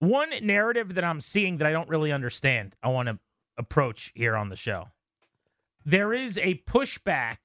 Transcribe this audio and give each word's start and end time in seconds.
One 0.00 0.30
narrative 0.42 0.94
that 0.94 1.04
I'm 1.04 1.20
seeing 1.20 1.58
that 1.58 1.66
I 1.66 1.72
don't 1.72 1.88
really 1.88 2.10
understand, 2.10 2.74
I 2.82 2.88
want 2.88 3.08
to 3.08 3.18
approach 3.58 4.12
here 4.14 4.34
on 4.34 4.48
the 4.48 4.56
show. 4.56 4.88
There 5.84 6.12
is 6.12 6.38
a 6.38 6.62
pushback 6.66 7.36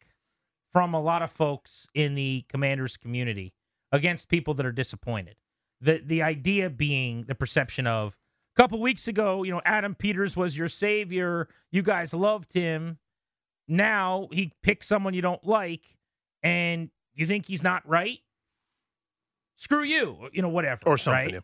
from 0.72 0.94
a 0.94 1.02
lot 1.02 1.22
of 1.22 1.32
folks 1.32 1.88
in 1.94 2.16
the 2.16 2.46
commanders 2.50 2.98
community 2.98 3.54
against 3.92 4.30
people 4.30 4.54
that 4.56 4.66
are 4.66 4.72
disappointed. 4.72 5.36
The 5.82 6.02
the 6.06 6.22
idea 6.22 6.70
being 6.70 7.26
the 7.28 7.36
perception 7.36 7.88
of 7.88 8.18
a 8.58 8.62
couple 8.62 8.80
weeks 8.82 9.08
ago, 9.08 9.44
you 9.44 9.52
know, 9.52 9.62
Adam 9.66 9.94
Peters 9.94 10.38
was 10.38 10.58
your 10.58 10.70
savior. 10.70 11.50
You 11.72 11.82
guys 11.82 12.14
loved 12.14 12.54
him. 12.54 13.00
Now 13.68 14.30
he 14.32 14.54
picks 14.64 14.88
someone 14.88 15.14
you 15.14 15.22
don't 15.22 15.44
like 15.46 15.98
and 16.42 16.90
you 17.14 17.26
think 17.26 17.48
he's 17.48 17.64
not 17.64 17.88
right. 17.88 18.20
Screw 19.58 19.84
you, 19.84 20.30
you 20.32 20.42
know, 20.42 20.50
whatever. 20.50 20.82
Or 20.86 20.98
something. 20.98 21.36
right? 21.36 21.44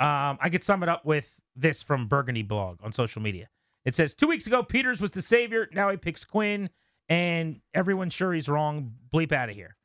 Um, 0.00 0.38
I 0.40 0.48
could 0.50 0.64
sum 0.64 0.82
it 0.82 0.88
up 0.88 1.04
with 1.04 1.38
this 1.54 1.82
from 1.82 2.08
Burgundy 2.08 2.42
blog 2.42 2.78
on 2.82 2.90
social 2.90 3.20
media. 3.20 3.50
It 3.84 3.94
says 3.94 4.14
two 4.14 4.26
weeks 4.26 4.46
ago 4.46 4.62
Peters 4.62 5.00
was 5.00 5.10
the 5.10 5.22
savior. 5.22 5.68
Now 5.72 5.90
he 5.90 5.98
picks 5.98 6.24
Quinn, 6.24 6.70
and 7.08 7.60
everyone's 7.74 8.14
sure 8.14 8.32
he's 8.32 8.48
wrong. 8.48 8.92
Bleep 9.12 9.30
out 9.30 9.50
of 9.50 9.54
here. 9.54 9.76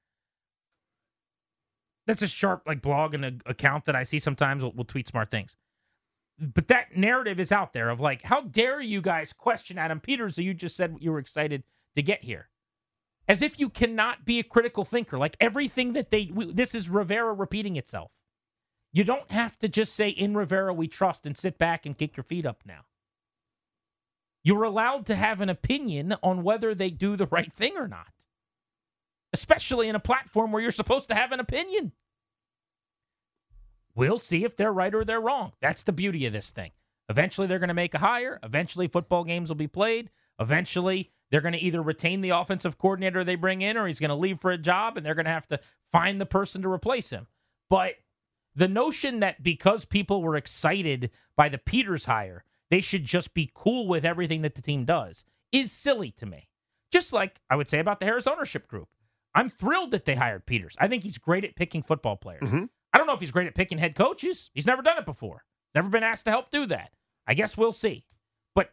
That's 2.08 2.22
a 2.22 2.28
sharp 2.28 2.64
like 2.66 2.82
blog 2.82 3.14
and 3.14 3.26
a 3.26 3.34
account 3.46 3.86
that 3.86 3.96
I 3.96 4.04
see 4.04 4.20
sometimes 4.20 4.64
will, 4.64 4.72
will 4.72 4.86
tweet 4.86 5.08
smart 5.08 5.32
things. 5.32 5.56
But 6.40 6.68
that 6.68 6.96
narrative 6.96 7.40
is 7.40 7.52
out 7.52 7.74
there 7.74 7.90
of 7.90 8.00
like, 8.00 8.22
how 8.22 8.42
dare 8.42 8.82
you 8.82 9.02
guys 9.02 9.34
question 9.34 9.78
Adam 9.78 10.00
Peters? 10.00 10.38
You 10.38 10.54
just 10.54 10.76
said 10.76 10.96
you 11.00 11.12
were 11.12 11.20
excited 11.20 11.64
to 11.96 12.02
get 12.02 12.24
here, 12.24 12.50
as 13.28 13.42
if 13.42 13.60
you 13.60 13.70
cannot 13.70 14.24
be 14.26 14.40
a 14.40 14.44
critical 14.44 14.86
thinker. 14.86 15.18
Like 15.18 15.36
everything 15.40 15.94
that 15.94 16.12
they, 16.12 16.30
we, 16.34 16.54
this 16.54 16.76
is 16.76 16.90
Rivera 16.90 17.34
repeating 17.34 17.76
itself. 17.76 18.12
You 18.96 19.04
don't 19.04 19.30
have 19.30 19.60
to 19.60 19.68
just 19.68 19.94
say 19.94 20.08
in 20.08 20.38
Rivera 20.38 20.74
we 20.74 20.88
trust 20.88 21.26
and 21.26 21.38
sit 21.38 21.58
back 21.58 21.86
and 21.86 21.98
kick 21.98 22.16
your 22.16 22.24
feet 22.24 22.46
up 22.46 22.62
now. 22.66 22.86
You're 24.42 24.64
allowed 24.64 25.06
to 25.08 25.16
have 25.16 25.42
an 25.42 25.50
opinion 25.50 26.16
on 26.24 26.44
whether 26.44 26.74
they 26.74 26.92
do 26.92 27.18
the 27.18 27.26
right 27.26 27.52
thing 27.52 27.74
or 27.76 27.90
not, 27.90 28.14
especially 29.34 29.90
in 29.90 29.96
a 29.96 30.00
platform 30.00 30.54
where 30.54 30.62
you're 30.62 30.72
supposed 30.72 31.10
to 31.10 31.16
have 31.16 31.34
an 31.34 31.42
opinion. 31.42 31.92
We'll 33.96 34.18
see 34.18 34.46
if 34.46 34.56
they're 34.56 34.72
right 34.72 34.96
or 34.96 35.04
they're 35.04 35.20
wrong. 35.20 35.52
That's 35.60 35.84
the 35.84 35.92
beauty 35.92 36.26
of 36.26 36.32
this 36.32 36.52
thing. 36.52 36.72
Eventually, 37.10 37.48
they're 37.48 37.60
going 37.60 37.68
to 37.68 37.74
make 37.74 37.96
a 37.96 38.00
hire. 38.00 38.40
Eventually, 38.44 38.88
football 38.88 39.26
games 39.26 39.50
will 39.50 39.58
be 39.58 39.68
played. 39.68 40.10
Eventually, 40.40 41.12
they're 41.32 41.42
going 41.42 41.54
to 41.54 41.60
either 41.60 41.82
retain 41.82 42.22
the 42.22 42.30
offensive 42.30 42.78
coordinator 42.78 43.26
they 43.26 43.36
bring 43.36 43.62
in 43.62 43.76
or 43.76 43.88
he's 43.88 44.00
going 44.00 44.08
to 44.08 44.16
leave 44.16 44.40
for 44.40 44.52
a 44.52 44.58
job 44.58 44.96
and 44.96 45.06
they're 45.06 45.16
going 45.16 45.26
to 45.26 45.32
have 45.32 45.48
to 45.48 45.60
find 45.92 46.22
the 46.22 46.26
person 46.26 46.62
to 46.62 46.72
replace 46.72 47.10
him. 47.10 47.28
But 47.70 47.96
the 48.56 48.68
notion 48.68 49.20
that 49.20 49.44
because 49.44 49.86
people 49.86 50.22
were 50.22 50.36
excited 50.36 51.12
by 51.36 51.50
the 51.50 51.58
Peters 51.58 52.06
hire, 52.06 52.44
they 52.70 52.82
should 52.82 53.06
just 53.06 53.34
be 53.34 53.52
cool 53.54 53.88
with 53.88 54.06
everything 54.06 54.42
that 54.44 54.56
the 54.56 54.62
team 54.62 54.86
does 54.86 55.24
is 55.52 55.72
silly 55.72 56.12
to 56.12 56.26
me. 56.26 56.50
Just 56.92 57.14
like 57.14 57.42
I 57.50 57.56
would 57.56 57.68
say 57.70 57.80
about 57.80 58.00
the 58.00 58.06
Harris 58.06 58.28
ownership 58.28 58.68
group. 58.68 58.88
I'm 59.34 59.50
thrilled 59.50 59.92
that 59.92 60.06
they 60.06 60.16
hired 60.16 60.46
Peters. 60.46 60.76
I 60.80 60.88
think 60.88 61.04
he's 61.04 61.18
great 61.18 61.44
at 61.44 61.56
picking 61.56 61.84
football 61.84 62.16
players. 62.16 62.44
Mhm. 62.44 62.70
I 62.94 62.98
don't 62.98 63.08
know 63.08 63.14
if 63.14 63.20
he's 63.20 63.32
great 63.32 63.48
at 63.48 63.56
picking 63.56 63.78
head 63.78 63.94
coaches. 63.96 64.50
He's 64.54 64.66
never 64.66 64.82
done 64.82 64.98
it 64.98 65.06
before. 65.06 65.44
Never 65.74 65.90
been 65.90 66.04
asked 66.04 66.24
to 66.26 66.32
help 66.32 66.52
do 66.52 66.66
that. 66.68 66.94
I 67.28 67.34
guess 67.34 67.58
we'll 67.58 67.74
see. 67.74 68.06
But 68.54 68.72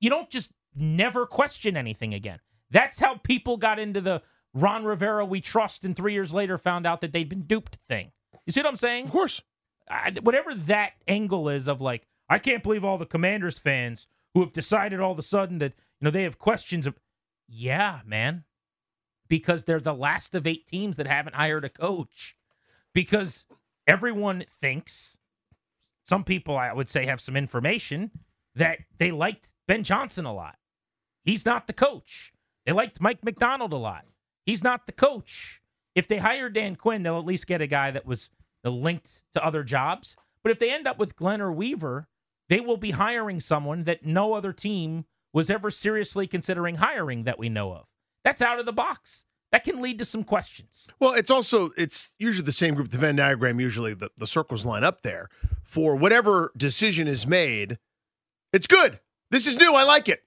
you 0.00 0.08
don't 0.08 0.30
just 0.30 0.50
never 0.74 1.26
question 1.26 1.76
anything 1.76 2.14
again. 2.14 2.40
That's 2.70 2.98
how 2.98 3.16
people 3.16 3.56
got 3.58 3.78
into 3.78 4.00
the 4.00 4.22
Ron 4.54 4.84
Rivera 4.84 5.24
we 5.24 5.40
trust 5.40 5.84
and 5.84 5.94
3 5.94 6.12
years 6.12 6.34
later 6.34 6.58
found 6.58 6.86
out 6.86 7.00
that 7.00 7.12
they'd 7.12 7.28
been 7.28 7.42
duped 7.42 7.78
thing. 7.88 8.12
You 8.46 8.52
see 8.52 8.60
what 8.60 8.68
I'm 8.68 8.76
saying? 8.76 9.06
Of 9.06 9.12
course. 9.12 9.40
I, 9.88 10.12
whatever 10.22 10.54
that 10.54 10.92
angle 11.08 11.48
is 11.48 11.68
of 11.68 11.80
like, 11.80 12.06
I 12.28 12.38
can't 12.38 12.62
believe 12.62 12.84
all 12.84 12.98
the 12.98 13.06
Commanders 13.06 13.58
fans 13.58 14.06
who 14.34 14.40
have 14.40 14.52
decided 14.52 15.00
all 15.00 15.12
of 15.12 15.18
a 15.18 15.22
sudden 15.22 15.58
that 15.58 15.72
you 16.00 16.04
know 16.04 16.10
they 16.10 16.22
have 16.22 16.38
questions 16.38 16.86
of, 16.86 16.98
yeah, 17.48 18.00
man, 18.06 18.44
because 19.28 19.64
they're 19.64 19.80
the 19.80 19.92
last 19.92 20.34
of 20.36 20.46
eight 20.46 20.66
teams 20.66 20.96
that 20.96 21.08
haven't 21.08 21.34
hired 21.34 21.64
a 21.64 21.68
coach, 21.68 22.36
because 22.94 23.46
everyone 23.86 24.44
thinks, 24.60 25.18
some 26.06 26.22
people 26.22 26.56
I 26.56 26.72
would 26.72 26.88
say 26.88 27.06
have 27.06 27.20
some 27.20 27.36
information 27.36 28.12
that 28.54 28.78
they 28.98 29.10
liked 29.10 29.52
Ben 29.66 29.82
Johnson 29.82 30.24
a 30.24 30.32
lot. 30.32 30.56
He's 31.24 31.44
not 31.44 31.66
the 31.66 31.72
coach. 31.72 32.32
They 32.64 32.72
liked 32.72 33.00
Mike 33.00 33.24
Macdonald 33.24 33.72
a 33.72 33.76
lot. 33.76 34.04
He's 34.46 34.64
not 34.64 34.86
the 34.86 34.92
coach. 34.92 35.60
If 35.94 36.08
they 36.08 36.18
hire 36.18 36.48
Dan 36.48 36.76
Quinn, 36.76 37.02
they'll 37.02 37.18
at 37.18 37.26
least 37.26 37.46
get 37.46 37.60
a 37.60 37.66
guy 37.66 37.90
that 37.90 38.06
was 38.06 38.30
linked 38.64 39.22
to 39.34 39.44
other 39.44 39.62
jobs. 39.62 40.16
But 40.42 40.52
if 40.52 40.58
they 40.58 40.70
end 40.72 40.86
up 40.86 40.98
with 40.98 41.16
Glenn 41.16 41.40
or 41.40 41.52
Weaver, 41.52 42.08
they 42.48 42.60
will 42.60 42.76
be 42.76 42.92
hiring 42.92 43.40
someone 43.40 43.84
that 43.84 44.04
no 44.04 44.34
other 44.34 44.52
team 44.52 45.04
was 45.32 45.50
ever 45.50 45.70
seriously 45.70 46.26
considering 46.26 46.76
hiring 46.76 47.24
that 47.24 47.38
we 47.38 47.48
know 47.48 47.72
of. 47.72 47.86
That's 48.24 48.42
out 48.42 48.58
of 48.58 48.66
the 48.66 48.72
box. 48.72 49.24
That 49.52 49.64
can 49.64 49.82
lead 49.82 49.98
to 49.98 50.04
some 50.04 50.22
questions. 50.22 50.86
Well, 51.00 51.12
it's 51.12 51.30
also 51.30 51.70
it's 51.76 52.14
usually 52.18 52.46
the 52.46 52.52
same 52.52 52.74
group. 52.74 52.90
The 52.90 52.98
Venn 52.98 53.16
diagram 53.16 53.58
usually 53.58 53.94
the, 53.94 54.10
the 54.16 54.26
circles 54.26 54.64
line 54.64 54.84
up 54.84 55.02
there 55.02 55.28
for 55.64 55.96
whatever 55.96 56.52
decision 56.56 57.08
is 57.08 57.26
made. 57.26 57.78
It's 58.52 58.68
good. 58.68 59.00
This 59.30 59.46
is 59.46 59.56
new. 59.56 59.74
I 59.74 59.82
like 59.82 60.08
it. 60.08 60.22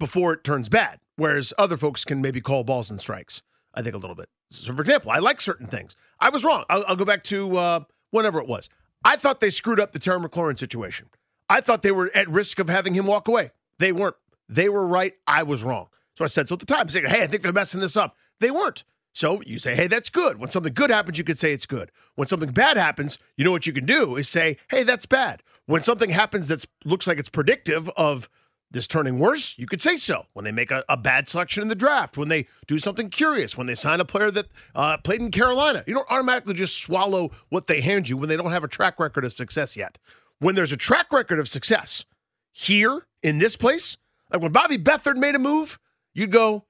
Before 0.00 0.32
it 0.32 0.44
turns 0.44 0.68
bad. 0.68 1.00
Whereas 1.18 1.52
other 1.58 1.76
folks 1.76 2.04
can 2.04 2.22
maybe 2.22 2.40
call 2.40 2.62
balls 2.62 2.90
and 2.90 3.00
strikes. 3.00 3.42
I 3.74 3.82
think 3.82 3.96
a 3.96 3.98
little 3.98 4.14
bit. 4.14 4.28
So, 4.50 4.72
for 4.72 4.82
example, 4.82 5.10
I 5.10 5.18
like 5.18 5.40
certain 5.40 5.66
things. 5.66 5.96
I 6.20 6.28
was 6.28 6.44
wrong. 6.44 6.64
I'll, 6.70 6.84
I'll 6.86 6.96
go 6.96 7.04
back 7.04 7.24
to 7.24 7.56
uh, 7.56 7.80
whenever 8.12 8.40
it 8.40 8.46
was. 8.46 8.68
I 9.04 9.16
thought 9.16 9.40
they 9.40 9.50
screwed 9.50 9.80
up 9.80 9.90
the 9.90 9.98
Terry 9.98 10.20
McLaurin 10.20 10.56
situation. 10.56 11.08
I 11.48 11.60
thought 11.60 11.82
they 11.82 11.90
were 11.90 12.08
at 12.14 12.28
risk 12.28 12.60
of 12.60 12.68
having 12.68 12.94
him 12.94 13.04
walk 13.04 13.26
away. 13.26 13.50
They 13.80 13.90
weren't. 13.90 14.14
They 14.48 14.68
were 14.68 14.86
right. 14.86 15.14
I 15.26 15.42
was 15.42 15.64
wrong. 15.64 15.88
So 16.14 16.24
I 16.24 16.28
said 16.28 16.48
so 16.48 16.52
at 16.52 16.60
the 16.60 16.66
time. 16.66 16.88
Saying, 16.88 17.06
hey, 17.06 17.24
I 17.24 17.26
think 17.26 17.42
they're 17.42 17.52
messing 17.52 17.80
this 17.80 17.96
up. 17.96 18.14
They 18.38 18.52
weren't. 18.52 18.84
So 19.12 19.42
you 19.44 19.58
say, 19.58 19.74
hey, 19.74 19.88
that's 19.88 20.10
good. 20.10 20.38
When 20.38 20.52
something 20.52 20.72
good 20.72 20.90
happens, 20.90 21.18
you 21.18 21.24
could 21.24 21.40
say 21.40 21.52
it's 21.52 21.66
good. 21.66 21.90
When 22.14 22.28
something 22.28 22.52
bad 22.52 22.76
happens, 22.76 23.18
you 23.36 23.44
know 23.44 23.50
what 23.50 23.66
you 23.66 23.72
can 23.72 23.86
do 23.86 24.14
is 24.14 24.28
say, 24.28 24.56
hey, 24.70 24.84
that's 24.84 25.06
bad. 25.06 25.42
When 25.66 25.82
something 25.82 26.10
happens 26.10 26.46
that 26.46 26.64
looks 26.84 27.08
like 27.08 27.18
it's 27.18 27.28
predictive 27.28 27.88
of 27.96 28.28
this 28.70 28.86
turning 28.86 29.18
worse, 29.18 29.54
you 29.58 29.66
could 29.66 29.80
say 29.80 29.96
so. 29.96 30.26
When 30.34 30.44
they 30.44 30.52
make 30.52 30.70
a, 30.70 30.84
a 30.88 30.96
bad 30.96 31.28
selection 31.28 31.62
in 31.62 31.68
the 31.68 31.74
draft, 31.74 32.16
when 32.16 32.28
they 32.28 32.46
do 32.66 32.78
something 32.78 33.08
curious, 33.08 33.56
when 33.56 33.66
they 33.66 33.74
sign 33.74 34.00
a 34.00 34.04
player 34.04 34.30
that 34.30 34.46
uh, 34.74 34.98
played 34.98 35.20
in 35.20 35.30
Carolina, 35.30 35.84
you 35.86 35.94
don't 35.94 36.10
automatically 36.10 36.54
just 36.54 36.82
swallow 36.82 37.30
what 37.48 37.66
they 37.66 37.80
hand 37.80 38.08
you 38.08 38.16
when 38.16 38.28
they 38.28 38.36
don't 38.36 38.52
have 38.52 38.64
a 38.64 38.68
track 38.68 39.00
record 39.00 39.24
of 39.24 39.32
success 39.32 39.76
yet. 39.76 39.98
When 40.38 40.54
there's 40.54 40.72
a 40.72 40.76
track 40.76 41.12
record 41.12 41.38
of 41.38 41.48
success 41.48 42.04
here 42.52 43.06
in 43.22 43.38
this 43.38 43.56
place, 43.56 43.96
like 44.32 44.42
when 44.42 44.52
Bobby 44.52 44.76
Beathard 44.76 45.16
made 45.16 45.34
a 45.34 45.38
move, 45.38 45.78
you'd 46.14 46.30
go, 46.32 46.64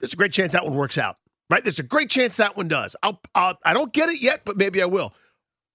there's 0.00 0.12
a 0.12 0.16
great 0.16 0.32
chance 0.32 0.52
that 0.52 0.64
one 0.64 0.74
works 0.74 0.98
out, 0.98 1.16
right? 1.48 1.62
There's 1.62 1.78
a 1.78 1.84
great 1.84 2.10
chance 2.10 2.36
that 2.36 2.56
one 2.56 2.68
does. 2.68 2.94
I'll, 3.02 3.20
I'll 3.34 3.58
I 3.64 3.72
don't 3.72 3.92
get 3.92 4.08
it 4.08 4.20
yet, 4.20 4.42
but 4.44 4.56
maybe 4.56 4.82
I 4.82 4.86
will. 4.86 5.14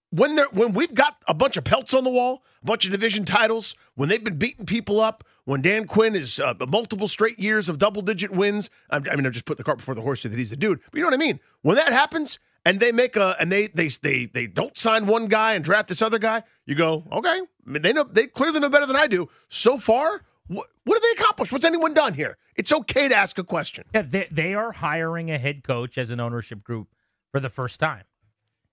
When 0.10 0.36
they're 0.36 0.48
when 0.52 0.74
we've 0.74 0.94
got 0.94 1.18
a 1.28 1.34
bunch 1.34 1.58
of 1.58 1.66
pelts 1.66 1.94
on 1.94 2.06
the 2.06 2.10
wall, 2.10 2.44
a 2.62 2.66
bunch 2.66 2.86
of 2.86 2.92
division 2.92 3.26
titles, 3.26 3.76
when 3.96 4.08
they've 4.08 4.24
been 4.24 4.38
beating 4.38 4.66
people 4.66 5.02
up, 5.02 5.24
when 5.44 5.62
Dan 5.62 5.86
Quinn 5.86 6.16
is 6.16 6.40
uh, 6.40 6.54
multiple 6.68 7.10
straight 7.10 7.38
years 7.40 7.68
of 7.68 7.78
double 7.78 8.02
digit 8.02 8.32
wins, 8.32 8.70
I, 8.90 9.00
mean, 9.00 9.26
I'm 9.26 9.32
just 9.34 9.46
putting 9.46 9.58
the 9.58 9.64
cart 9.66 9.80
before 9.80 9.96
the 9.96 10.02
horse 10.02 10.24
that 10.24 10.32
he's 10.32 10.52
a 10.54 10.56
dude, 10.56 10.80
but 10.92 10.98
you 10.98 11.02
know 11.02 11.08
what 11.08 11.14
I 11.14 11.18
mean. 11.18 11.40
When 11.62 11.76
that 11.76 11.92
happens, 11.92 12.40
and 12.68 12.80
they 12.80 12.92
make 12.92 13.16
a 13.16 13.36
and 13.40 13.52
they 13.52 13.68
they 13.68 13.88
they 13.88 14.26
they 14.26 14.48
don't 14.48 14.78
sign 14.78 15.08
one 15.08 15.28
guy 15.28 15.54
and 15.54 15.64
draft 15.64 15.88
this 15.88 16.02
other 16.02 16.20
guy, 16.20 16.44
you 16.66 16.76
go, 16.76 17.06
okay, 17.12 17.40
I 17.40 17.70
mean, 17.70 17.82
they 17.82 17.94
know 17.94 18.04
they 18.04 18.28
clearly 18.28 18.60
know 18.60 18.70
better 18.70 18.86
than 18.86 18.98
I 18.98 19.08
do. 19.08 19.30
So 19.48 19.78
far, 19.78 20.24
what 20.48 20.68
what 20.84 20.96
have 20.96 21.02
they 21.02 21.22
accomplished? 21.22 21.52
What's 21.52 21.64
anyone 21.66 21.94
done 21.94 22.14
here? 22.14 22.38
It's 22.56 22.74
okay 22.74 23.08
to 23.08 23.16
ask 23.16 23.38
a 23.38 23.44
question. 23.44 23.86
Yeah, 23.94 24.02
they, 24.02 24.28
they 24.32 24.54
are 24.54 24.74
hiring 24.74 25.32
a 25.32 25.38
head 25.38 25.64
coach 25.64 25.98
as 25.98 26.12
an 26.12 26.20
ownership 26.20 26.64
group 26.64 26.90
for 27.32 27.40
the 27.40 27.50
first 27.50 27.80
time. 27.80 28.04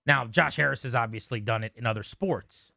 Now, 0.05 0.25
Josh 0.25 0.55
Harris 0.57 0.83
has 0.83 0.95
obviously 0.95 1.39
done 1.39 1.63
it 1.63 1.73
in 1.75 1.85
other 1.85 2.03
sports. 2.03 2.71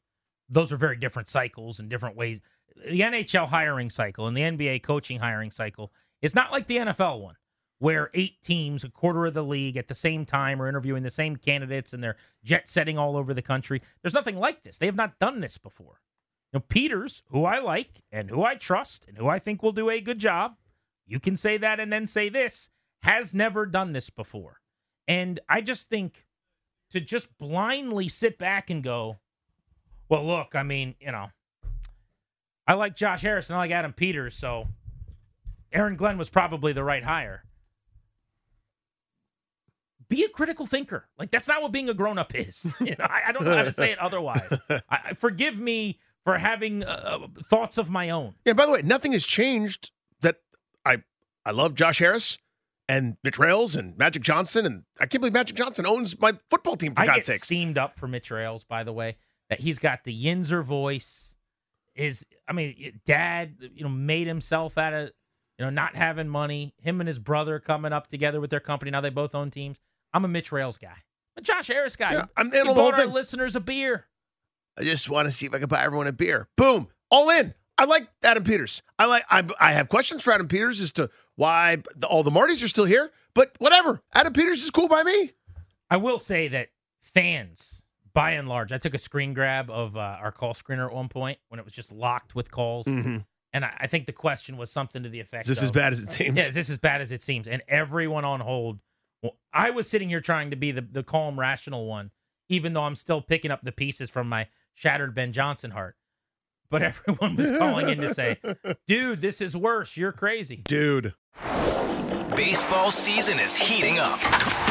Those 0.49 0.73
are 0.73 0.77
very 0.77 0.97
different 0.97 1.29
cycles 1.29 1.79
and 1.79 1.89
different 1.89 2.17
ways. 2.17 2.41
The 2.77 3.01
NHL 3.01 3.49
hiring 3.49 3.91
cycle 3.91 4.27
and 4.27 4.37
the 4.37 4.43
NBA 4.43 4.83
coaching 4.83 5.19
hiring 5.21 5.51
cycle 5.51 5.93
is 6.23 6.35
not 6.35 6.53
like 6.53 6.67
the 6.67 6.79
NFL 6.79 7.21
one, 7.21 7.37
where 7.79 8.11
eight 8.15 8.43
teams, 8.43 8.83
a 8.85 8.89
quarter 8.89 9.27
of 9.27 9.35
the 9.35 9.45
league 9.45 9.77
at 9.77 9.89
the 9.89 9.95
same 9.95 10.25
time, 10.25 10.63
are 10.63 10.69
interviewing 10.69 11.03
the 11.03 11.11
same 11.11 11.37
candidates 11.37 11.93
and 11.93 12.03
they're 12.03 12.17
jet 12.45 12.69
setting 12.69 12.97
all 12.97 13.17
over 13.17 13.35
the 13.35 13.43
country. 13.43 13.83
There's 14.03 14.15
nothing 14.15 14.37
like 14.37 14.63
this. 14.63 14.79
They 14.79 14.87
have 14.87 14.97
not 14.97 15.19
done 15.19 15.41
this 15.41 15.59
before. 15.59 16.01
Know, 16.53 16.61
Peters, 16.61 17.23
who 17.29 17.45
I 17.45 17.59
like 17.59 18.03
and 18.11 18.31
who 18.31 18.43
I 18.43 18.55
trust 18.55 19.05
and 19.07 19.19
who 19.19 19.29
I 19.29 19.39
think 19.39 19.63
will 19.63 19.73
do 19.73 19.91
a 19.91 20.01
good 20.01 20.19
job, 20.19 20.57
you 21.07 21.21
can 21.21 21.37
say 21.37 21.59
that 21.59 21.79
and 21.79 21.93
then 21.93 22.07
say 22.07 22.29
this, 22.29 22.71
has 23.03 23.35
never 23.35 23.67
done 23.67 23.93
this 23.93 24.11
before. 24.11 24.61
And 25.07 25.41
I 25.49 25.61
just 25.61 25.89
think 25.89 26.27
to 26.91 27.01
just 27.01 27.37
blindly 27.39 28.09
sit 28.09 28.39
back 28.39 28.71
and 28.71 28.83
go, 28.83 29.19
well, 30.09 30.25
look, 30.25 30.55
I 30.55 30.63
mean, 30.63 30.95
you 31.01 31.13
know, 31.13 31.29
I 32.67 32.75
like 32.75 32.97
Josh 32.97 33.23
Harris 33.23 33.49
and 33.49 33.57
I 33.57 33.61
like 33.61 33.71
Adam 33.71 33.93
Peters, 33.93 34.35
so 34.35 34.69
Aaron 35.73 35.97
Glenn 35.97 36.19
was 36.19 36.29
probably 36.29 36.73
the 36.73 36.85
right 36.85 37.05
hire. 37.05 37.45
Be 40.09 40.25
a 40.25 40.29
critical 40.29 40.67
thinker. 40.67 41.07
Like 41.19 41.31
that's 41.31 41.49
not 41.49 41.61
what 41.61 41.73
being 41.73 41.89
a 41.89 41.95
grown 41.95 42.19
up 42.19 42.35
is. 42.35 42.67
You 42.81 42.97
know, 42.99 43.05
I, 43.05 43.25
I, 43.27 43.33
don't 43.33 43.45
know 43.45 43.55
how 43.55 43.63
to 43.63 43.73
say 43.73 43.93
it 43.93 43.99
otherwise. 43.99 44.49
I, 44.91 45.13
forgive 45.15 45.59
me 45.59 45.99
for 46.25 46.39
having 46.39 46.83
uh, 46.83 47.27
thoughts 47.45 47.77
of 47.77 47.91
my 47.91 48.09
own. 48.09 48.35
Yeah. 48.47 48.55
By 48.55 48.67
the 48.67 48.73
way, 48.73 48.83
nothing 48.83 49.13
has 49.13 49.27
changed. 49.27 49.91
That 50.23 50.37
I 50.85 51.03
I 51.45 51.53
love 51.53 51.75
Josh 51.75 51.99
Harris 51.99 52.39
and 52.89 53.17
Mitch 53.23 53.39
Rales 53.39 53.77
and 53.77 53.97
Magic 53.99 54.23
Johnson, 54.23 54.65
and 54.65 54.85
I 54.99 55.07
can't 55.07 55.21
believe 55.21 55.35
Magic 55.35 55.57
Johnson 55.57 55.87
owns 55.87 56.19
my 56.19 56.33
football 56.49 56.77
team. 56.77 56.95
For 56.95 57.03
I 57.03 57.07
God's 57.07 57.17
get 57.19 57.25
sakes, 57.27 57.43
steamed 57.45 57.77
up 57.77 57.99
for 57.99 58.09
Mitch 58.09 58.31
Rales. 58.31 58.65
By 58.65 58.83
the 58.83 58.93
way, 58.93 59.17
that 59.51 59.61
he's 59.61 59.79
got 59.79 60.05
the 60.05 60.25
Yinzer 60.25 60.65
voice. 60.65 61.35
Is 61.95 62.25
I 62.47 62.53
mean, 62.53 63.01
dad, 63.05 63.57
you 63.75 63.83
know, 63.83 63.91
made 63.91 64.27
himself 64.27 64.79
out 64.79 64.95
of 64.95 65.11
you 65.59 65.65
know 65.65 65.71
not 65.71 65.97
having 65.97 66.29
money. 66.29 66.75
Him 66.81 67.01
and 67.01 67.09
his 67.09 67.19
brother 67.19 67.59
coming 67.59 67.93
up 67.93 68.07
together 68.07 68.41
with 68.41 68.51
their 68.51 68.61
company. 68.61 68.91
Now 68.91 69.01
they 69.01 69.11
both 69.11 69.35
own 69.35 69.51
teams. 69.51 69.79
I'm 70.15 70.25
a 70.25 70.29
Mitch 70.29 70.53
Rales 70.53 70.79
guy. 70.79 70.89
I'm 70.89 71.39
a 71.39 71.43
Josh 71.43 71.67
Harris 71.67 71.97
guy. 71.97 72.13
Yeah, 72.13 72.25
I'm 72.37 72.51
he 72.51 72.59
in 72.59 72.67
the 72.67 72.73
bought 72.73 72.95
our 72.95 73.07
listeners 73.07 73.57
a 73.57 73.61
beer. 73.61 74.07
I 74.79 74.85
just 74.85 75.11
want 75.11 75.27
to 75.27 75.33
see 75.33 75.47
if 75.47 75.55
I 75.55 75.59
can 75.59 75.69
buy 75.69 75.83
everyone 75.83 76.07
a 76.07 76.13
beer. 76.13 76.49
Boom, 76.57 76.89
all 77.11 77.31
in. 77.31 77.53
I 77.79 77.85
like 77.85 78.09
Adam 78.25 78.43
Peters. 78.45 78.83
I 78.99 79.07
like. 79.07 79.25
I, 79.31 79.45
I 79.61 79.73
have 79.73 79.89
questions 79.89 80.23
for 80.25 80.33
Adam 80.33 80.49
Peters 80.49 80.81
as 80.81 80.93
to 80.93 81.09
why 81.37 81.79
the, 81.97 82.07
all 82.09 82.23
the 82.25 82.31
Martys 82.31 82.63
are 82.65 82.69
still 82.69 82.85
here, 82.85 83.11
but 83.35 83.55
whatever. 83.59 84.03
Adam 84.13 84.33
Peters 84.33 84.63
is 84.65 84.71
cool 84.71 84.89
by 84.89 85.03
me. 85.05 85.33
I 85.89 85.97
will 85.97 86.19
say 86.19 86.49
that 86.49 86.69
fans, 87.01 87.83
by 88.13 88.33
and 88.33 88.49
large, 88.49 88.73
I 88.73 88.79
took 88.79 88.95
a 88.95 88.99
screen 88.99 89.33
grab 89.35 89.71
of 89.71 89.97
uh, 89.97 90.01
our 90.21 90.33
call 90.33 90.55
screener 90.55 90.87
at 90.89 90.93
one 90.95 91.09
point 91.09 91.39
when 91.49 91.59
it 91.61 91.65
was 91.65 91.73
just 91.73 91.93
locked 91.93 92.35
with 92.35 92.51
calls, 92.51 92.87
Mhm. 92.87 93.25
and 93.53 93.65
I, 93.65 93.73
I 93.83 93.87
think 93.87 94.07
the 94.07 94.13
question 94.13 94.57
was 94.57 94.71
something 94.71 95.03
to 95.05 95.09
the 95.09 95.21
effect: 95.21 95.45
Is 95.45 95.49
this 95.49 95.59
of, 95.59 95.65
as 95.65 95.71
bad 95.71 95.93
as 95.93 96.01
it 96.01 96.11
seems? 96.11 96.37
Yeah, 96.37 96.49
is 96.49 96.55
this 96.55 96.71
as 96.71 96.79
bad 96.79 97.01
as 97.01 97.13
it 97.13 97.23
seems? 97.23 97.47
And 97.49 97.63
everyone 97.69 98.25
on 98.25 98.41
hold. 98.41 98.81
Well, 99.23 99.37
I 99.53 99.71
was 99.71 99.89
sitting 99.89 100.09
here 100.09 100.21
trying 100.21 100.51
to 100.51 100.57
be 100.57 100.71
the, 100.71 100.81
the 100.81 101.03
calm, 101.03 101.39
rational 101.41 101.87
one, 101.87 102.11
even 102.49 102.73
though 102.73 102.83
I'm 102.85 102.95
still 102.95 103.21
picking 103.21 103.51
up 103.51 103.63
the 103.63 103.73
pieces 103.73 104.11
from 104.11 104.29
my 104.29 104.47
shattered 104.75 105.15
Ben 105.15 105.33
Johnson 105.33 105.71
heart. 105.73 105.97
But 106.71 106.83
everyone 106.83 107.37
was 107.37 107.51
calling 107.51 107.89
in 107.89 107.99
to 107.99 108.13
say, 108.13 108.39
dude, 108.87 109.21
this 109.21 109.41
is 109.41 109.57
worse. 109.57 109.97
You're 109.97 110.13
crazy. 110.13 110.63
Dude. 110.67 111.15
Baseball 112.37 112.91
season 112.91 113.39
is 113.41 113.57
heating 113.57 113.99
up. 113.99 114.68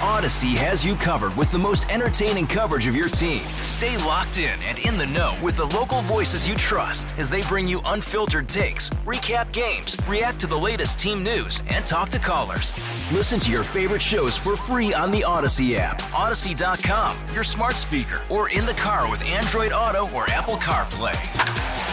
Odyssey 0.00 0.54
has 0.54 0.84
you 0.84 0.94
covered 0.94 1.34
with 1.34 1.50
the 1.50 1.58
most 1.58 1.90
entertaining 1.90 2.46
coverage 2.46 2.86
of 2.86 2.94
your 2.94 3.08
team. 3.08 3.40
Stay 3.40 3.96
locked 3.98 4.38
in 4.38 4.62
and 4.62 4.78
in 4.78 4.96
the 4.96 5.06
know 5.06 5.36
with 5.42 5.56
the 5.56 5.64
local 5.64 6.02
voices 6.02 6.48
you 6.48 6.54
trust 6.54 7.12
as 7.18 7.28
they 7.28 7.42
bring 7.42 7.66
you 7.66 7.80
unfiltered 7.84 8.48
takes, 8.48 8.90
recap 9.04 9.50
games, 9.50 9.96
react 10.06 10.38
to 10.38 10.46
the 10.46 10.56
latest 10.56 11.00
team 11.00 11.24
news, 11.24 11.64
and 11.68 11.84
talk 11.84 12.10
to 12.10 12.18
callers. 12.20 12.72
Listen 13.12 13.40
to 13.40 13.50
your 13.50 13.64
favorite 13.64 14.02
shows 14.02 14.36
for 14.36 14.54
free 14.54 14.94
on 14.94 15.10
the 15.10 15.24
Odyssey 15.24 15.76
app, 15.76 16.00
Odyssey.com, 16.14 17.18
your 17.34 17.44
smart 17.44 17.74
speaker, 17.74 18.22
or 18.28 18.50
in 18.50 18.66
the 18.66 18.74
car 18.74 19.10
with 19.10 19.24
Android 19.24 19.72
Auto 19.72 20.08
or 20.14 20.30
Apple 20.30 20.56
CarPlay. 20.58 21.87